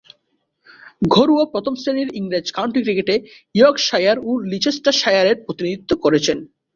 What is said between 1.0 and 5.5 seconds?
ঘরোয়া প্রথম-শ্রেণীর ইংরেজ কাউন্টি ক্রিকেটে ইয়র্কশায়ার ও লিচেস্টারশায়ারের